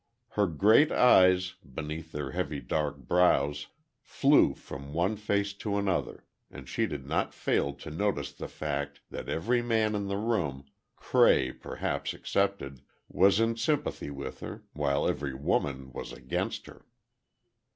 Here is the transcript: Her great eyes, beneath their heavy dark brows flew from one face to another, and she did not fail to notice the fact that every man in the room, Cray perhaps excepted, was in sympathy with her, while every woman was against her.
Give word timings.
Her 0.29 0.47
great 0.47 0.91
eyes, 0.91 1.57
beneath 1.63 2.11
their 2.11 2.31
heavy 2.31 2.59
dark 2.59 2.97
brows 3.07 3.67
flew 4.01 4.55
from 4.55 4.93
one 4.95 5.15
face 5.15 5.53
to 5.53 5.77
another, 5.77 6.23
and 6.49 6.67
she 6.67 6.87
did 6.87 7.05
not 7.05 7.35
fail 7.35 7.75
to 7.75 7.91
notice 7.91 8.31
the 8.31 8.47
fact 8.47 9.01
that 9.11 9.29
every 9.29 9.61
man 9.61 9.93
in 9.93 10.07
the 10.07 10.17
room, 10.17 10.65
Cray 10.95 11.51
perhaps 11.51 12.15
excepted, 12.15 12.81
was 13.09 13.39
in 13.39 13.57
sympathy 13.57 14.09
with 14.09 14.39
her, 14.39 14.63
while 14.73 15.07
every 15.07 15.35
woman 15.35 15.93
was 15.93 16.11
against 16.11 16.65
her. 16.65 16.83